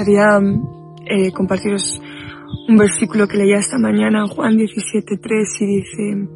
gustaría 0.00 0.40
eh, 1.06 1.30
compartiros 1.32 2.00
un 2.68 2.76
versículo 2.76 3.28
que 3.28 3.36
leía 3.36 3.58
esta 3.58 3.76
mañana, 3.78 4.26
Juan 4.26 4.56
17.3, 4.56 5.60
y 5.60 5.66
dice, 5.66 6.28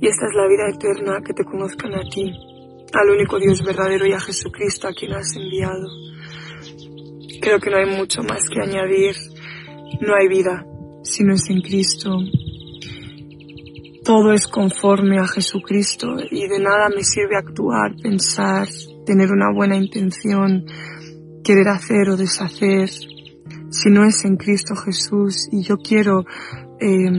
y 0.00 0.06
esta 0.06 0.26
es 0.26 0.34
la 0.36 0.46
vida 0.46 0.68
eterna, 0.72 1.20
que 1.24 1.32
te 1.32 1.44
conozcan 1.44 1.94
a 1.94 2.02
ti, 2.08 2.30
al 2.92 3.10
único 3.10 3.40
Dios 3.40 3.64
verdadero 3.64 4.06
y 4.06 4.12
a 4.12 4.20
Jesucristo 4.20 4.86
a 4.86 4.92
quien 4.92 5.14
has 5.14 5.34
enviado. 5.34 5.88
Creo 7.40 7.58
que 7.58 7.70
no 7.70 7.78
hay 7.78 7.86
mucho 7.86 8.22
más 8.22 8.48
que 8.48 8.60
añadir. 8.60 9.16
No 10.00 10.14
hay 10.14 10.28
vida 10.28 10.64
si 11.02 11.24
no 11.24 11.34
es 11.34 11.50
en 11.50 11.60
Cristo. 11.60 12.18
Todo 14.04 14.32
es 14.32 14.46
conforme 14.46 15.18
a 15.18 15.26
Jesucristo 15.26 16.16
y 16.30 16.46
de 16.46 16.60
nada 16.60 16.88
me 16.88 17.02
sirve 17.02 17.36
actuar, 17.36 17.96
pensar, 18.00 18.68
tener 19.04 19.32
una 19.32 19.52
buena 19.52 19.76
intención, 19.76 20.66
querer 21.44 21.68
hacer 21.68 22.08
o 22.08 22.16
deshacer 22.16 22.88
si 23.70 23.90
no 23.90 24.04
es 24.04 24.24
en 24.24 24.36
Cristo 24.36 24.74
Jesús. 24.76 25.48
Y 25.50 25.62
yo 25.62 25.76
quiero 25.78 26.24
eh, 26.80 27.10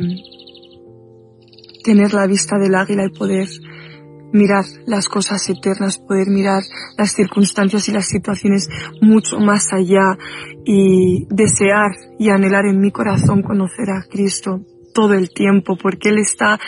tener 1.84 2.14
la 2.14 2.28
vista 2.28 2.58
del 2.58 2.76
águila 2.76 3.06
y 3.06 3.18
poder 3.18 3.48
mirar 4.34 4.66
las 4.88 5.08
cosas 5.08 5.48
eternas, 5.50 6.00
poder 6.00 6.28
mirar 6.28 6.64
las 6.98 7.12
circunstancias 7.12 7.88
y 7.88 7.92
las 7.92 8.08
situaciones 8.08 8.68
mucho 9.00 9.38
más 9.40 9.72
allá 9.72 10.18
y 10.66 11.28
desear 11.30 11.92
y 12.18 12.30
anhelar 12.30 12.66
en 12.66 12.80
mi 12.80 12.92
corazón 12.92 13.44
conocer 13.44 13.92
a 13.92 14.04
Cristo 14.10 14.62
todo 14.94 15.14
el 15.14 15.30
tiempo, 15.30 15.78
porque 15.82 16.10
Él 16.10 16.20
está 16.20 16.60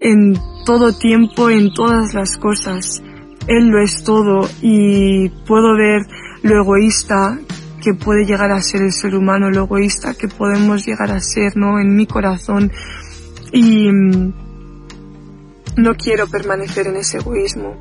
en 0.00 0.34
todo 0.64 0.92
tiempo, 0.92 1.50
en 1.50 1.72
todas 1.72 2.14
las 2.14 2.36
cosas. 2.38 3.02
Él 3.46 3.68
lo 3.68 3.80
es 3.80 4.02
todo 4.02 4.48
y 4.62 5.28
puedo 5.46 5.76
ver 5.76 6.02
lo 6.42 6.62
egoísta 6.62 7.38
que 7.82 7.94
puede 7.94 8.24
llegar 8.24 8.50
a 8.50 8.60
ser 8.62 8.82
el 8.82 8.92
ser 8.92 9.14
humano, 9.14 9.50
lo 9.50 9.64
egoísta 9.64 10.14
que 10.14 10.28
podemos 10.28 10.84
llegar 10.86 11.12
a 11.12 11.20
ser, 11.20 11.56
¿no? 11.56 11.78
En 11.78 11.94
mi 11.94 12.06
corazón. 12.06 12.72
Y 13.52 13.88
mm, 13.88 14.32
no 15.76 15.94
quiero 15.94 16.26
permanecer 16.26 16.88
en 16.88 16.96
ese 16.96 17.18
egoísmo, 17.18 17.76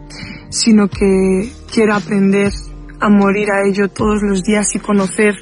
sino 0.50 0.88
que 0.90 1.50
quiero 1.74 1.96
aprender 1.96 2.52
a 3.00 3.10
morir 3.10 3.52
a 3.52 3.68
ello 3.68 3.90
todos 3.90 4.22
los 4.22 4.44
días 4.44 4.76
y 4.76 4.80
conocer 4.80 5.36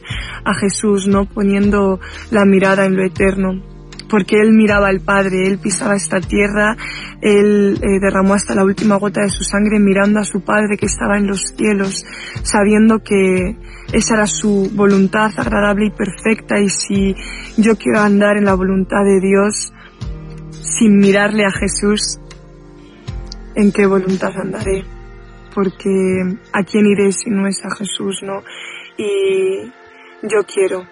a 0.46 0.54
Jesús, 0.54 1.08
¿no? 1.08 1.26
Poniendo 1.26 2.00
la 2.32 2.46
mirada 2.46 2.86
en 2.86 2.96
lo 2.96 3.04
eterno. 3.04 3.73
Porque 4.14 4.40
Él 4.40 4.54
miraba 4.54 4.90
al 4.90 5.00
Padre, 5.00 5.48
Él 5.48 5.58
pisaba 5.58 5.96
esta 5.96 6.22
tierra, 6.22 6.78
Él 7.20 7.80
eh, 7.82 8.00
derramó 8.00 8.36
hasta 8.36 8.54
la 8.54 8.64
última 8.64 8.98
gota 8.98 9.22
de 9.22 9.30
su 9.32 9.44
sangre 9.44 9.80
mirando 9.80 10.20
a 10.20 10.24
su 10.24 10.42
Padre 10.42 10.78
que 10.78 10.86
estaba 10.86 11.18
en 11.18 11.26
los 11.26 11.56
cielos, 11.58 12.06
sabiendo 12.44 13.02
que 13.02 13.58
esa 13.92 14.14
era 14.14 14.28
su 14.28 14.70
voluntad 14.76 15.32
agradable 15.36 15.88
y 15.88 15.90
perfecta 15.90 16.60
y 16.60 16.70
si 16.70 17.16
yo 17.58 17.76
quiero 17.76 18.02
andar 18.02 18.38
en 18.38 18.46
la 18.46 18.54
voluntad 18.54 19.04
de 19.04 19.20
Dios 19.20 19.74
sin 20.62 21.00
mirarle 21.00 21.46
a 21.46 21.52
Jesús, 21.52 22.20
en 23.56 23.72
qué 23.72 23.88
voluntad 23.88 24.30
andaré, 24.40 24.84
porque 25.56 25.90
a 26.52 26.62
quién 26.62 26.86
iré 26.86 27.12
si 27.14 27.32
no 27.32 27.48
es 27.48 27.66
a 27.66 27.76
Jesús, 27.76 28.22
¿no? 28.22 28.44
Y 28.96 29.72
yo 30.22 30.44
quiero 30.46 30.84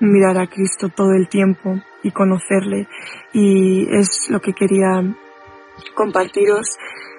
mirar 0.00 0.38
a 0.38 0.46
Cristo 0.46 0.88
todo 0.88 1.12
el 1.12 1.28
tiempo 1.28 1.80
y 2.02 2.10
conocerle. 2.10 2.88
Y 3.32 3.86
es 3.94 4.28
lo 4.28 4.40
que 4.40 4.52
quería 4.52 5.02
compartiros, 5.94 6.76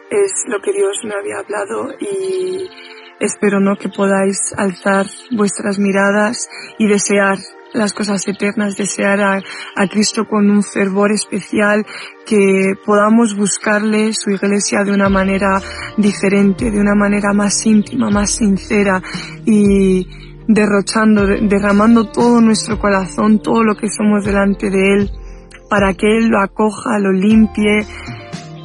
es 0.09 0.31
lo 0.47 0.61
que 0.61 0.73
Dios 0.73 1.02
me 1.03 1.14
había 1.14 1.39
hablado 1.39 1.94
y 2.00 2.70
espero 3.20 3.59
no 3.59 3.75
que 3.75 3.89
podáis 3.89 4.53
alzar 4.55 5.05
vuestras 5.31 5.80
miradas 5.80 6.49
y 6.77 6.87
desear 6.87 7.37
las 7.73 7.93
cosas 7.93 8.26
eternas, 8.27 8.77
desear 8.77 9.20
a, 9.20 9.42
a, 9.76 9.87
Cristo 9.87 10.26
con 10.26 10.49
un 10.49 10.64
fervor 10.64 11.11
especial, 11.11 11.86
que 12.26 12.73
podamos 12.86 13.36
buscarle 13.36 14.14
su 14.14 14.32
iglesia 14.32 14.83
de 14.83 14.93
una 14.93 15.10
manera 15.10 15.61
diferente, 15.98 16.71
de 16.71 16.80
una 16.80 16.95
manera 16.95 17.33
más 17.33 17.66
íntima, 17.66 18.10
más 18.10 18.32
sincera 18.32 19.02
y 19.45 20.27
derrochando, 20.47 21.25
derramando 21.25 22.09
todo 22.09 22.41
nuestro 22.41 22.80
corazón, 22.80 23.39
todo 23.39 23.63
lo 23.63 23.75
que 23.75 23.89
somos 23.89 24.25
delante 24.25 24.69
de 24.69 24.93
Él, 24.93 25.11
para 25.69 25.93
que 25.93 26.08
Él 26.17 26.27
lo 26.27 26.39
acoja, 26.39 26.99
lo 26.99 27.11
limpie 27.11 27.85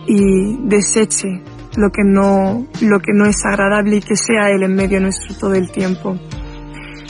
y 0.07 0.57
deseche 0.69 1.43
lo 1.77 1.91
que 1.91 2.03
no, 2.05 2.67
lo 2.83 3.01
que 3.01 3.13
no 3.13 3.25
es 3.27 3.45
agradable 3.45 3.97
y 3.97 4.01
que 4.01 4.17
sea 4.17 4.51
Él 4.51 4.63
en 4.63 4.75
medio 4.75 5.01
nuestro 5.01 5.35
todo 5.35 5.55
el 5.55 5.71
tiempo. 5.71 6.17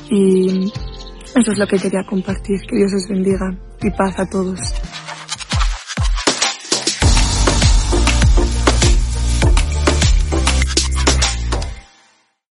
Y 0.09 0.72
eso 1.34 1.53
es 1.53 1.59
lo 1.59 1.66
que 1.66 1.78
quería 1.78 2.05
compartir. 2.05 2.61
Que 2.69 2.77
Dios 2.77 2.93
os 2.94 3.09
bendiga 3.09 3.56
y 3.82 3.91
paz 3.91 4.19
a 4.19 4.27
todos. 4.27 4.61